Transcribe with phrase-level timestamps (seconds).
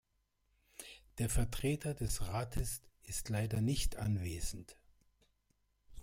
[1.19, 4.75] Der Vertreter des Rates ist leider nicht anwesend.